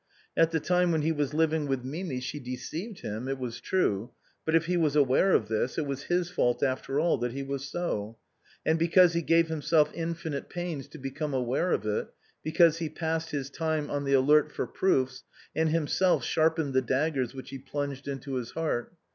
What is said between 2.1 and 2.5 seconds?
she